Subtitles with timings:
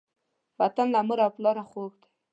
[0.59, 2.09] وطن له مور او پلاره خوږ دی.